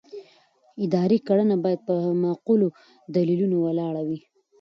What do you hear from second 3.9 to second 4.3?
وي.